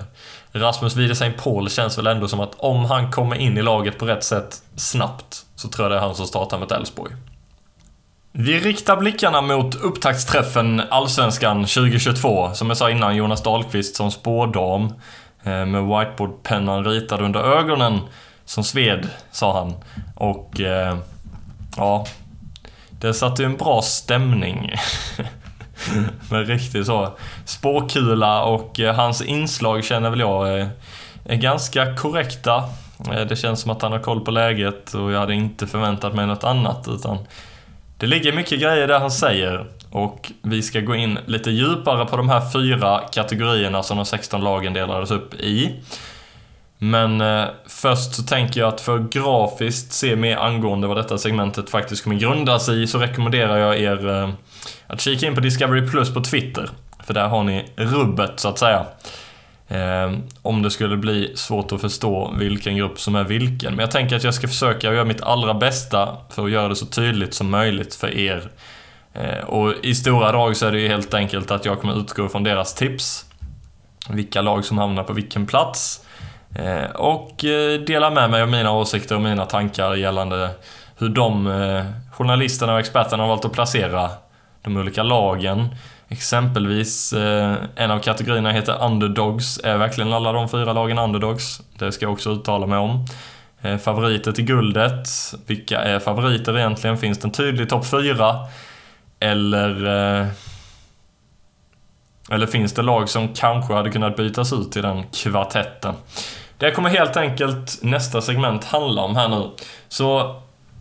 [0.59, 4.07] Rasmus Wiedesheim Paul känns väl ändå som att om han kommer in i laget på
[4.07, 7.13] rätt sätt snabbt så tror jag det är han som startar mot Elfsborg.
[8.33, 12.55] Vi riktar blickarna mot upptaktsträffen Allsvenskan 2022.
[12.55, 14.85] Som jag sa innan, Jonas Dahlqvist som spådam
[15.43, 18.01] eh, med whiteboardpennan ritad under ögonen
[18.45, 19.75] som sved, sa han.
[20.15, 20.99] Och eh,
[21.77, 22.07] ja,
[22.91, 24.73] det satte ju en bra stämning.
[26.31, 30.67] Med riktigt så spåkula och eh, hans inslag känner väl jag eh,
[31.25, 32.65] är, ganska korrekta.
[33.13, 36.15] Eh, det känns som att han har koll på läget och jag hade inte förväntat
[36.15, 37.19] mig något annat utan
[37.99, 42.17] det ligger mycket grejer där han säger och vi ska gå in lite djupare på
[42.17, 45.75] de här fyra kategorierna som de 16 lagen delades upp i.
[46.79, 51.19] Men eh, först så tänker jag att för att grafiskt se mer angående vad detta
[51.19, 54.31] segmentet faktiskt kommer grundas i så rekommenderar jag er eh,
[54.87, 56.71] att kika in på Discovery Plus på Twitter.
[57.05, 58.87] För där har ni rubbet så att säga.
[59.69, 63.73] Eh, om det skulle bli svårt att förstå vilken grupp som är vilken.
[63.73, 66.77] Men jag tänker att jag ska försöka göra mitt allra bästa för att göra det
[66.77, 68.51] så tydligt som möjligt för er.
[69.13, 72.29] Eh, och i stora drag så är det ju helt enkelt att jag kommer utgå
[72.29, 73.25] från deras tips.
[74.09, 76.05] Vilka lag som hamnar på vilken plats.
[76.59, 80.51] Eh, och eh, dela med mig av mina åsikter och mina tankar gällande
[80.97, 84.11] hur de eh, journalisterna och experterna har valt att placera
[84.63, 85.69] de olika lagen.
[86.09, 87.13] Exempelvis,
[87.77, 89.61] en av kategorierna heter Underdogs.
[89.65, 91.61] Är verkligen alla de fyra lagen Underdogs?
[91.79, 93.07] Det ska jag också uttala mig om.
[93.81, 95.09] Favoriter till guldet.
[95.47, 96.99] Vilka är favoriter egentligen?
[96.99, 98.37] Finns det en tydlig topp fyra?
[99.21, 99.87] Eller...
[102.31, 105.95] Eller finns det lag som kanske hade kunnat bytas ut i den kvartetten?
[106.59, 109.51] Det kommer helt enkelt nästa segment handla om här nu.
[109.89, 110.37] Så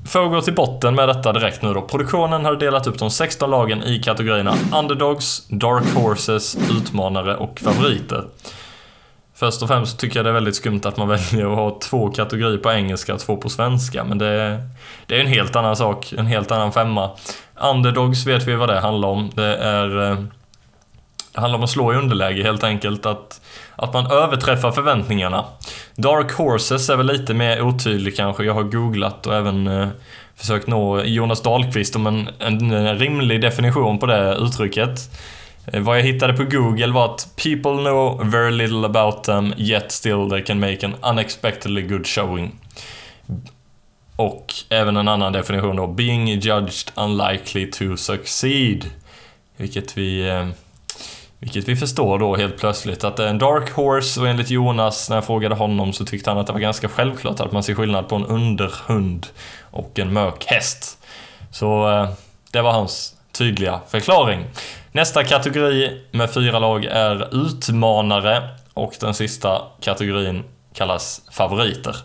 [0.07, 1.81] för att gå till botten med detta direkt nu då.
[1.81, 8.23] Produktionen har delat upp de 16 lagen i kategorierna Underdogs, Dark Horses, Utmanare och Favoriter.
[9.35, 12.09] Först och främst tycker jag det är väldigt skumt att man väljer att ha två
[12.09, 14.61] kategorier på engelska och två på svenska, men det,
[15.05, 17.09] det är en helt annan sak, en helt annan femma.
[17.55, 19.31] Underdogs vet vi vad det handlar om.
[19.35, 20.11] Det är...
[20.11, 20.17] Eh,
[21.38, 23.41] det handlar om att slå i underläge helt enkelt, att
[23.76, 25.45] att man överträffar förväntningarna.
[25.95, 28.43] Dark Horses är väl lite mer otydlig kanske.
[28.43, 29.88] Jag har googlat och även eh,
[30.36, 35.10] försökt nå Jonas Dahlqvist om en, en rimlig definition på det uttrycket.
[35.65, 39.91] Eh, vad jag hittade på Google var att “People know very little about them, yet
[39.91, 42.52] still they can make an unexpectedly good showing”.
[44.15, 48.86] Och även en annan definition då, “Being judged unlikely to succeed”.
[49.58, 50.47] Vilket vi eh,
[51.39, 55.10] vilket vi förstår då helt plötsligt att det är en Dark Horse och enligt Jonas,
[55.10, 57.73] när jag frågade honom, så tyckte han att det var ganska självklart att man ser
[57.73, 59.28] skillnad på en underhund
[59.62, 60.97] och en mörk häst.
[61.52, 62.10] Så eh,
[62.52, 64.45] det var hans tydliga förklaring.
[64.91, 71.95] Nästa kategori med fyra lag är utmanare och den sista kategorin kallas favoriter.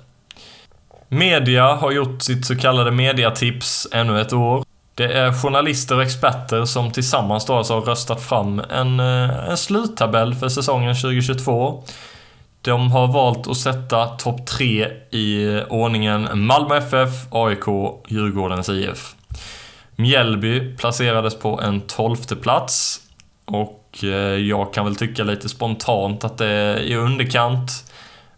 [1.09, 4.65] Media har gjort sitt så kallade mediatips ännu ett år.
[4.95, 9.57] Det är journalister och experter som tillsammans då alltså har röstat fram en, eh, en
[9.57, 11.85] sluttabell för säsongen 2022.
[12.61, 17.67] De har valt att sätta topp 3 i eh, ordningen Malmö FF, AIK,
[18.09, 19.15] Djurgårdens IF.
[19.97, 23.01] Mjällby placerades på en tolfte plats
[23.45, 27.71] och eh, jag kan väl tycka lite spontant att det är i underkant.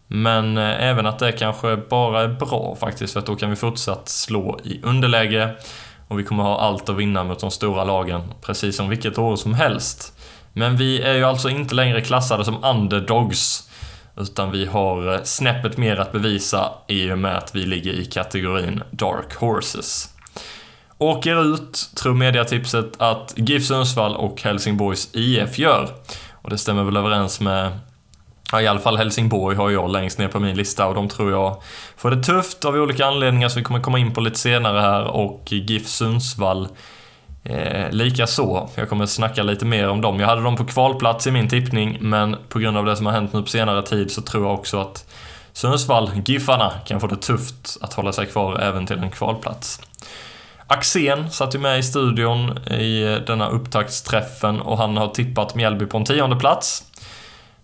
[0.07, 4.09] Men även att det kanske bara är bra faktiskt, för att då kan vi fortsatt
[4.09, 5.51] slå i underläge.
[6.15, 9.37] Och vi kommer ha allt att vinna mot de stora lagen, precis som vilket år
[9.37, 10.19] som helst.
[10.53, 13.71] Men vi är ju alltså inte längre klassade som underdogs.
[14.17, 18.05] Utan vi har eh, snäppet mer att bevisa i och med att vi ligger i
[18.05, 20.15] kategorin Dark Horses.
[20.99, 25.89] Åker ut, tror mediatipset, att GIF Sundsvall och Helsingborgs IF gör.
[26.33, 27.79] Och det stämmer väl överens med
[28.55, 31.31] Ja, i alla fall Helsingborg har jag längst ner på min lista och de tror
[31.31, 31.63] jag
[31.97, 35.05] får det tufft av olika anledningar som vi kommer komma in på lite senare här
[35.05, 36.69] och GIF Sundsvall
[37.45, 38.69] eh, likaså.
[38.75, 40.21] Jag kommer snacka lite mer om dem.
[40.21, 43.13] Jag hade dem på kvalplats i min tippning men på grund av det som har
[43.13, 45.11] hänt nu på senare tid så tror jag också att
[45.53, 49.81] Sundsvall, Giffarna, kan få det tufft att hålla sig kvar även till en kvalplats.
[50.67, 55.97] Axén satt ju med i studion i denna upptaktsträffen och han har tippat Mjällby på
[55.97, 56.85] en tionde plats.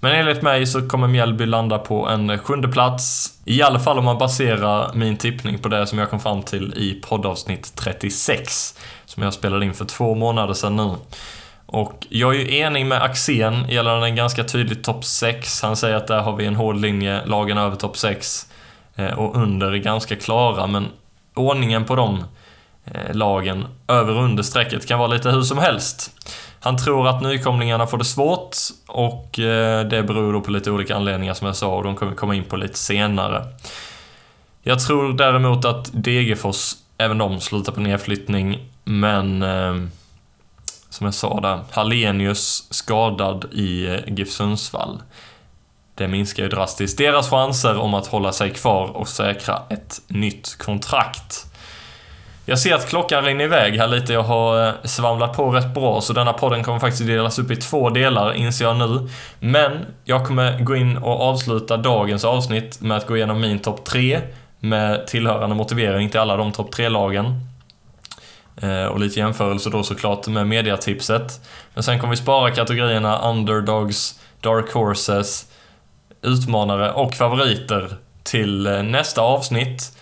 [0.00, 3.34] Men enligt mig så kommer Mjällby landa på en sjunde plats.
[3.44, 6.74] I alla fall om man baserar min tippning på det som jag kom fram till
[6.76, 8.78] i poddavsnitt 36.
[9.04, 10.94] Som jag spelade in för två månader sedan nu.
[11.66, 15.62] Och jag är ju enig med Axén gällande en ganska tydlig topp 6.
[15.62, 18.46] Han säger att där har vi en hård linje, lagen över topp 6.
[18.96, 20.88] Eh, och under är ganska klara, men
[21.34, 22.24] ordningen på de
[22.84, 26.10] eh, lagen över och under strecket kan vara lite hur som helst.
[26.62, 30.96] Han tror att nykomlingarna får det svårt och eh, det beror då på lite olika
[30.96, 33.44] anledningar som jag sa och de kommer vi komma in på lite senare.
[34.62, 39.74] Jag tror däremot att Degerfors, även de, slutar på nedflyttning, men eh,
[40.90, 45.02] som jag sa där, Hallenius skadad i eh, GIF Sundsvall.
[45.94, 50.56] Det minskar ju drastiskt deras chanser om att hålla sig kvar och säkra ett nytt
[50.58, 51.49] kontrakt.
[52.50, 54.12] Jag ser att klockan rinner iväg här lite.
[54.12, 57.56] Jag har eh, svamlat på rätt bra, så denna podden kommer faktiskt delas upp i
[57.56, 59.08] två delar, inser jag nu.
[59.40, 63.84] Men jag kommer gå in och avsluta dagens avsnitt med att gå igenom min topp
[63.84, 64.20] 3
[64.60, 67.40] med tillhörande motivering till alla de topp 3-lagen.
[68.62, 71.40] Eh, och lite jämförelse då såklart med mediatipset.
[71.74, 75.46] Men sen kommer vi spara kategorierna underdogs, dark horses,
[76.22, 79.96] utmanare och favoriter till eh, nästa avsnitt.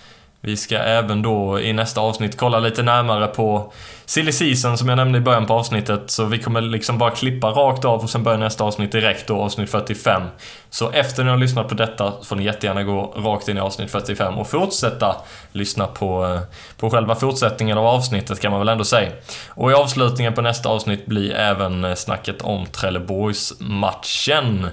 [0.49, 3.73] Vi ska även då i nästa avsnitt kolla lite närmare på
[4.05, 6.11] Silly Season som jag nämnde i början på avsnittet.
[6.11, 9.43] Så vi kommer liksom bara klippa rakt av och sen börjar nästa avsnitt direkt då,
[9.43, 10.23] avsnitt 45.
[10.71, 13.91] Så efter ni har lyssnat på detta får ni jättegärna gå rakt in i avsnitt
[13.91, 15.17] 45 och fortsätta
[15.53, 16.41] lyssna på, eh,
[16.77, 19.11] på själva fortsättningen av avsnittet kan man väl ändå säga.
[19.49, 24.67] Och i avslutningen på nästa avsnitt blir även eh, snacket om Trelleborgs-matchen.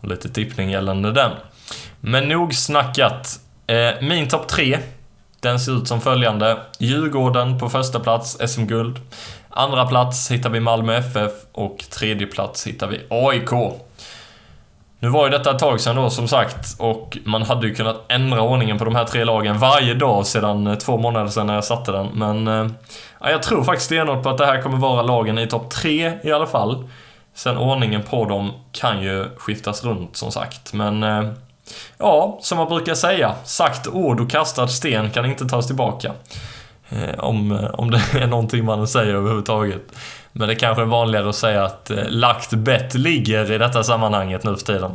[0.00, 1.30] Och lite tippning gällande den.
[2.00, 3.40] Men nog snackat.
[3.66, 4.78] Eh, min topp 3
[5.42, 6.58] den ser ut som följande.
[6.78, 9.00] Djurgården på första plats, SM-guld.
[9.50, 13.50] Andra plats hittar vi Malmö FF och tredje plats hittar vi AIK.
[14.98, 18.04] Nu var ju detta ett tag sedan då som sagt och man hade ju kunnat
[18.08, 21.54] ändra ordningen på de här tre lagen varje dag sedan eh, två månader sedan när
[21.54, 22.06] jag satte den.
[22.06, 22.70] Men eh,
[23.20, 26.12] ja, jag tror faktiskt stenhårt på att det här kommer vara lagen i topp tre
[26.22, 26.88] i alla fall.
[27.34, 30.72] Sen ordningen på dem kan ju skiftas runt som sagt.
[30.72, 31.24] Men eh,
[31.98, 36.12] Ja, som man brukar säga, sagt ord och kastad sten kan inte tas tillbaka.
[36.88, 39.82] Eh, om, eh, om det är någonting man säger överhuvudtaget.
[40.32, 44.44] Men det kanske är vanligare att säga att eh, lagt bett ligger i detta sammanhanget
[44.44, 44.92] nu för tiden.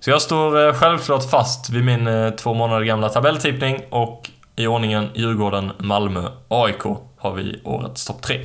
[0.00, 5.72] Så jag står självklart fast vid min två månader gamla tabelltippning och i ordningen Djurgården,
[5.78, 6.82] Malmö, AIK
[7.18, 8.40] har vi årets topp tre.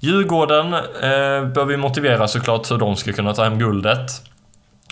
[0.00, 4.10] Djurgården eh, bör vi motivera såklart hur de ska kunna ta hem guldet.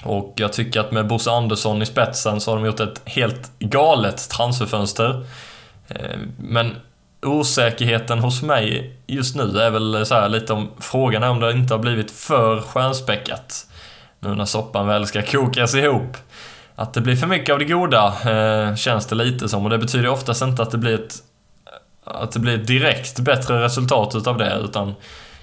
[0.05, 3.51] Och jag tycker att med Bosse Andersson i spetsen så har de gjort ett helt
[3.59, 5.25] galet transferfönster.
[5.89, 6.77] Eh, men
[7.23, 11.75] osäkerheten hos mig just nu är väl så lite om frågan är om det inte
[11.75, 13.67] har blivit för stjärnspäckat.
[14.21, 16.17] Nu när soppan väl ska kokas ihop.
[16.75, 19.79] Att det blir för mycket av det goda eh, känns det lite som och det
[19.79, 21.15] betyder oftast inte att det blir ett
[22.05, 24.95] att det blir ett direkt bättre resultat utav det utan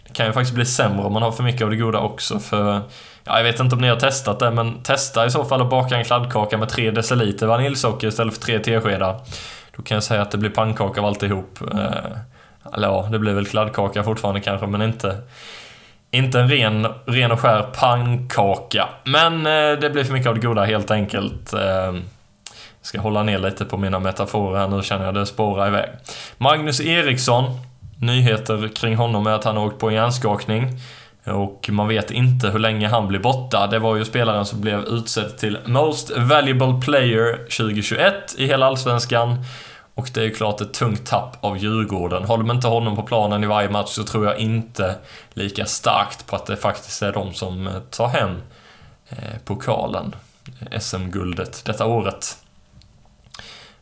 [0.07, 2.39] det kan ju faktiskt bli sämre om man har för mycket av det goda också
[2.39, 2.81] för
[3.27, 5.69] Ja, jag vet inte om ni har testat det, men testa i så fall att
[5.69, 9.19] baka en kladdkaka med 3 deciliter vaniljsocker istället för 3 teskedar.
[9.75, 11.59] Då kan jag säga att det blir pannkaka av alltihop.
[11.73, 15.17] Eh, eller ja, det blir väl kladdkaka fortfarande kanske, men inte,
[16.11, 18.89] inte en ren, ren och skär pannkaka.
[19.03, 21.53] Men eh, det blir för mycket av det goda helt enkelt.
[21.53, 25.67] Eh, jag ska hålla ner lite på mina metaforer här nu känner jag det spårar
[25.67, 25.89] iväg.
[26.37, 27.43] Magnus Eriksson.
[27.99, 30.79] Nyheter kring honom är att han har åkt på en hjärnskakning.
[31.27, 33.67] Och man vet inte hur länge han blir borta.
[33.67, 39.45] Det var ju spelaren som blev utsedd till Most Valuable Player 2021 i hela Allsvenskan.
[39.97, 42.23] Och det är ju klart ett tungt tapp av Djurgården.
[42.23, 44.95] Håller man inte honom på planen i varje match så tror jag inte
[45.33, 48.41] lika starkt på att det faktiskt är de som eh, tar hem
[49.09, 50.15] eh, pokalen,
[50.59, 52.37] eh, SM-guldet, detta året.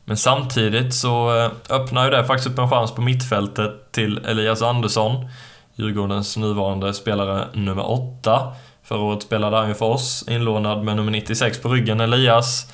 [0.05, 1.29] Men samtidigt så
[1.69, 5.29] öppnar ju det faktiskt upp en chans på mittfältet till Elias Andersson.
[5.75, 8.53] Djurgårdens nuvarande spelare nummer 8.
[8.83, 12.71] Förra året spelade han ju för oss, inlånad med nummer 96 på ryggen, Elias.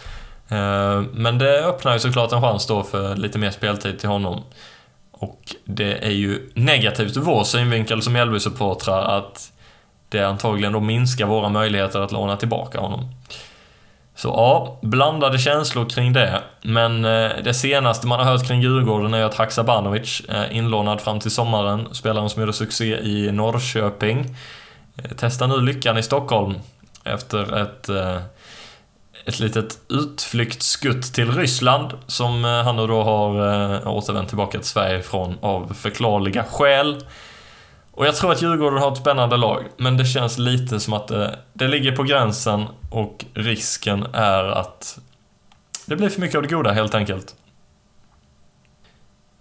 [0.50, 4.44] Eh, men det öppnar ju såklart en chans då för lite mer speltid till honom.
[5.12, 9.52] Och det är ju negativt ur vår synvinkel som Mjällby-supportrar att
[10.10, 13.10] det antagligen då minskar våra möjligheter att låna tillbaka honom.
[14.16, 16.42] Så ja, blandade känslor kring det.
[16.62, 21.20] Men eh, det senaste man har hört kring Djurgården är att Haksabanovic, eh, inlånad fram
[21.20, 24.36] till sommaren, spelaren som gjorde succé i Norrköping,
[24.98, 26.56] eh, testar nu lyckan i Stockholm
[27.04, 28.18] efter ett, eh,
[29.26, 33.30] ett litet utflyktskutt till Ryssland som eh, han nu då har
[33.76, 37.06] eh, återvänt tillbaka till Sverige ifrån av förklarliga skäl.
[37.94, 41.08] Och jag tror att Djurgården har ett spännande lag, men det känns lite som att
[41.08, 45.00] det, det ligger på gränsen och risken är att
[45.86, 47.36] det blir för mycket av det goda helt enkelt.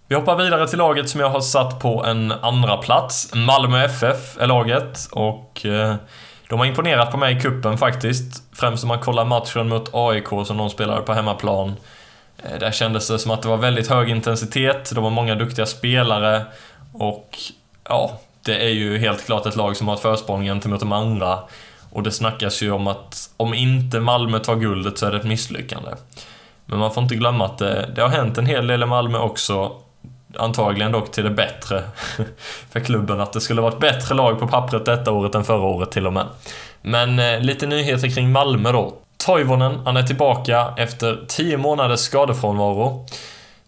[0.07, 3.33] Vi hoppar vidare till laget som jag har satt på en andra plats.
[3.33, 5.95] Malmö FF är laget och eh,
[6.49, 8.43] de har imponerat på mig i kuppen faktiskt.
[8.53, 11.75] Främst om man kollar matchen mot AIK som de spelade på hemmaplan.
[12.37, 15.65] Eh, där kändes det som att det var väldigt hög intensitet, de har många duktiga
[15.65, 16.45] spelare
[16.93, 17.37] och
[17.89, 21.39] ja, det är ju helt klart ett lag som har ett försprång gentemot de andra.
[21.91, 25.23] Och det snackas ju om att om inte Malmö tar guldet så är det ett
[25.23, 25.91] misslyckande.
[26.65, 29.17] Men man får inte glömma att det, det har hänt en hel del i Malmö
[29.17, 29.71] också.
[30.37, 31.83] Antagligen dock till det bättre
[32.69, 33.19] för klubben.
[33.19, 36.07] Att det skulle vara ett bättre lag på pappret detta året än förra året till
[36.07, 36.25] och med.
[36.81, 38.93] Men eh, lite nyheter kring Malmö då.
[39.17, 43.05] Toivonen, han är tillbaka efter 10 månaders skadefrånvaro.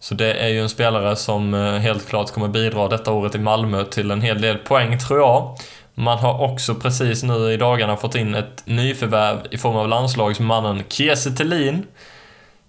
[0.04, 3.38] Så det är ju en spelare som eh, helt klart kommer bidra detta året i
[3.38, 5.56] Malmö till en hel del poäng, tror jag.
[5.94, 10.82] Man har också precis nu i dagarna fått in ett nyförvärv i form av landslagsmannen
[10.88, 11.86] Kiese Thelin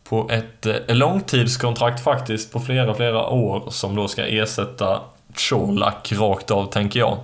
[0.10, 5.02] på ett eh, långtidskontrakt faktiskt på flera, flera år som då ska ersätta
[5.50, 7.18] Colak rakt av, tänker jag.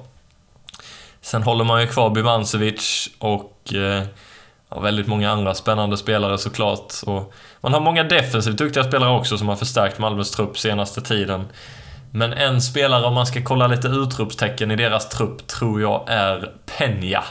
[1.21, 4.03] Sen håller man ju kvar Bivancevic och eh,
[4.71, 6.93] och väldigt många andra spännande spelare såklart.
[7.05, 11.45] Och man har många defensivt duktiga spelare också som har förstärkt Malmös trupp senaste tiden.
[12.11, 16.51] Men en spelare, om man ska kolla lite utropstecken i deras trupp, tror jag är
[16.65, 17.23] Peña.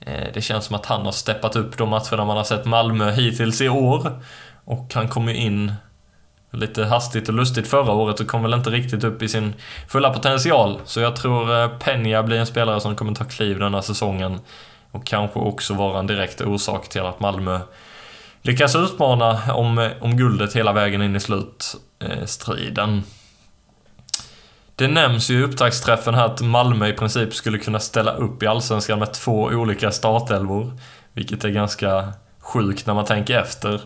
[0.00, 3.10] Eh, det känns som att han har steppat upp de matcherna man har sett Malmö
[3.10, 4.22] hittills i år.
[4.64, 5.72] Och han kom ju in
[6.52, 9.54] lite hastigt och lustigt förra året och kom väl inte riktigt upp i sin
[9.88, 10.80] fulla potential.
[10.84, 14.40] Så jag tror eh, Peña blir en spelare som kommer ta kliv denna säsongen.
[14.90, 17.60] Och kanske också vara en direkt orsak till att Malmö
[18.42, 23.02] lyckas utmana om, om guldet hela vägen in i slutstriden.
[24.76, 28.46] Det nämns ju i upptaktsträffen här att Malmö i princip skulle kunna ställa upp i
[28.46, 30.72] Allsvenskan med två olika startelvor.
[31.12, 33.80] Vilket är ganska sjukt när man tänker efter.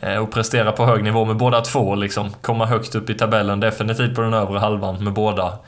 [0.00, 2.30] Eh, och prestera på hög nivå med båda två liksom.
[2.40, 5.58] Komma högt upp i tabellen, definitivt på den övre halvan med båda.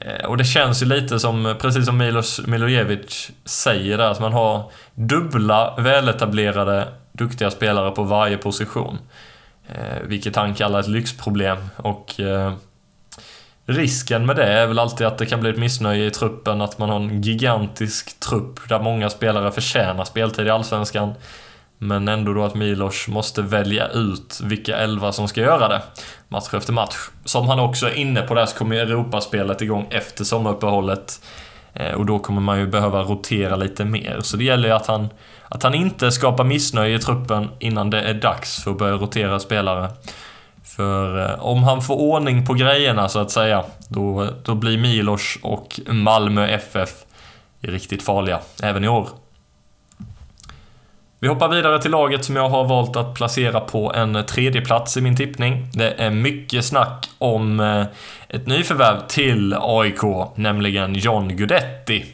[0.00, 4.32] Eh, och det känns ju lite som, precis som Milos Milojevic säger där, att man
[4.32, 8.98] har dubbla väletablerade duktiga spelare på varje position.
[9.68, 11.58] Eh, vilket han kallar ett lyxproblem.
[11.76, 12.52] Och eh,
[13.70, 16.78] Risken med det är väl alltid att det kan bli ett missnöje i truppen, att
[16.78, 21.14] man har en gigantisk trupp där många spelare förtjänar speltid i Allsvenskan.
[21.78, 25.82] Men ändå då att Milos måste välja ut vilka elva som ska göra det.
[26.28, 26.96] Match efter match.
[27.24, 31.20] Som han också är inne på där så kommer Europaspelet igång efter sommaruppehållet.
[31.74, 34.20] Eh, och då kommer man ju behöva rotera lite mer.
[34.20, 35.08] Så det gäller ju att han,
[35.48, 39.40] att han inte skapar missnöje i truppen innan det är dags för att börja rotera
[39.40, 39.90] spelare.
[40.64, 45.38] För eh, om han får ordning på grejerna så att säga, då, då blir Milos
[45.42, 46.90] och Malmö FF
[47.60, 49.08] riktigt farliga, även i år.
[51.20, 54.96] Vi hoppar vidare till laget som jag har valt att placera på en tredje plats
[54.96, 55.66] i min tippning.
[55.72, 57.86] Det är mycket snack om eh,
[58.28, 60.02] ett nyförvärv till AIK,
[60.34, 62.06] nämligen John Guidetti.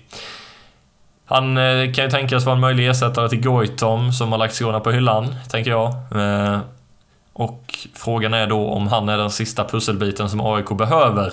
[1.27, 4.81] Han eh, kan ju tänkas vara en möjlig ersättare till Goitom som har lagt skorna
[4.81, 5.89] på hyllan, tänker jag.
[5.89, 6.59] Eh,
[7.33, 11.33] och frågan är då om han är den sista pusselbiten som AIK behöver.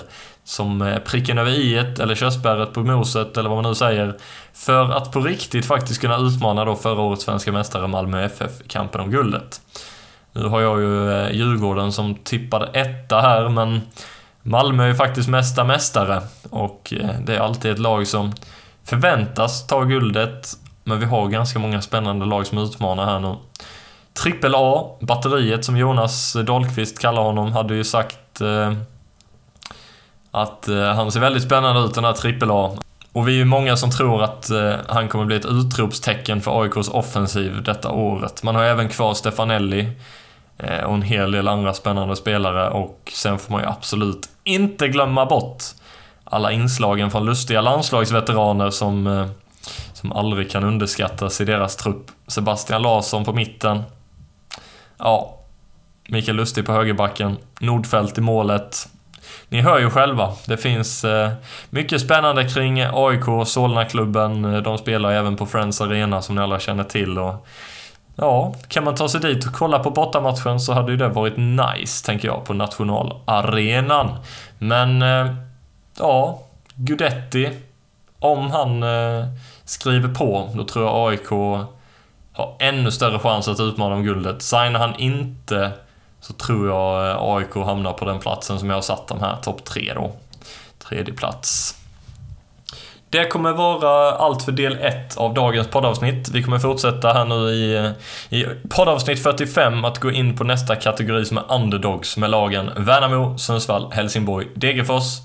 [0.52, 4.16] Som eh, pricken över i eller körsbäret på moset, eller vad man nu säger.
[4.52, 8.68] För att på riktigt faktiskt kunna utmana då förra årets svenska mästare Malmö FF i
[8.68, 9.60] kampen om guldet.
[10.32, 13.80] Nu har jag ju eh, Djurgården som tippade etta här, men
[14.42, 16.22] Malmö är ju faktiskt mesta mästare.
[16.50, 18.32] Och eh, det är alltid ett lag som
[18.84, 20.48] förväntas ta guldet.
[20.84, 23.36] Men vi har ganska många spännande lag som utmanar här nu.
[24.22, 28.72] Trippel A, batteriet som Jonas Dahlqvist kallar honom, hade ju sagt eh,
[30.32, 32.76] att eh, han ser väldigt spännande ut den här trippel A.
[33.12, 36.62] Och vi är ju många som tror att eh, han kommer bli ett utropstecken för
[36.62, 38.42] AIKs offensiv detta året.
[38.42, 39.88] Man har även kvar Stefanelli
[40.58, 44.88] eh, och en hel del andra spännande spelare och sen får man ju absolut inte
[44.88, 45.62] glömma bort
[46.24, 49.28] alla inslagen från lustiga landslagsveteraner som,
[49.92, 52.10] som aldrig kan underskattas i deras trupp.
[52.26, 53.82] Sebastian Larsson på mitten,
[54.98, 55.38] Ja,
[56.08, 58.88] Mikael Lustig på högerbacken, Nordfält i målet.
[59.48, 61.30] Ni hör ju själva, det finns eh,
[61.70, 64.44] mycket spännande kring AIK och Solna-klubben.
[64.44, 67.18] Eh, de spelar även på Friends Arena som ni alla känner till.
[67.18, 67.46] Och,
[68.16, 71.36] ja, kan man ta sig dit och kolla på bortamatchen så hade ju det varit
[71.36, 74.08] nice, tänker jag, på nationalarenan.
[74.58, 75.34] Men, eh,
[75.98, 76.42] ja,
[76.74, 77.50] Gudetti,
[78.18, 78.84] om han
[79.64, 81.30] skriver på, då tror jag AIK
[82.32, 84.42] har ännu större chans att utmana om guldet.
[84.42, 85.72] Signar han inte
[86.22, 89.36] så tror jag eh, AIK hamnar på den platsen som jag har satt dem här,
[89.36, 90.12] topp tre då.
[90.78, 91.76] Tredje plats.
[93.10, 96.28] Det kommer vara allt för del 1 av dagens poddavsnitt.
[96.28, 97.92] Vi kommer fortsätta här nu i,
[98.30, 103.38] i poddavsnitt 45 att gå in på nästa kategori som är underdogs med lagen Värnamo,
[103.38, 105.18] Sundsvall, Helsingborg, Degerfors.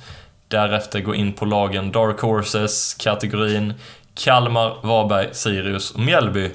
[0.47, 3.73] Därefter gå in på lagen Dark Horses, kategorin
[4.13, 6.51] Kalmar, Varberg, Sirius och Mjällby.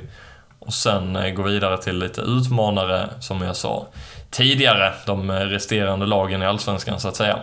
[0.58, 3.86] Och sen eh, gå vidare till lite utmanare, som jag sa
[4.32, 7.38] tidigare, de resterande lagen i Allsvenskan så att säga.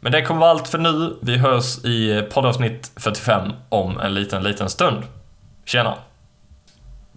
[0.00, 1.16] Men det kommer vara allt för nu.
[1.22, 5.02] Vi hörs i poddavsnitt 45 om en liten, liten stund.
[5.64, 5.94] Tjena!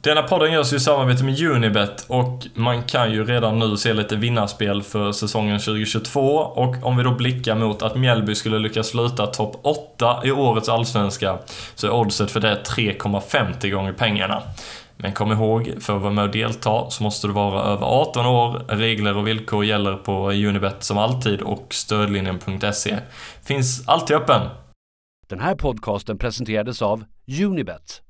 [0.05, 4.15] Denna podden görs i samarbete med Unibet och man kan ju redan nu se lite
[4.15, 9.27] vinnarspel för säsongen 2022 och om vi då blickar mot att Mjällby skulle lyckas sluta
[9.27, 11.37] topp 8 i årets allsvenska
[11.75, 14.41] så är oddset för det 3,50 gånger pengarna.
[14.97, 18.25] Men kom ihåg, för att vara med och delta så måste du vara över 18
[18.25, 18.65] år.
[18.67, 22.97] Regler och villkor gäller på Unibet som alltid och stödlinjen.se
[23.43, 24.41] finns alltid öppen.
[25.27, 27.03] Den här podcasten presenterades av
[27.41, 28.01] Unibet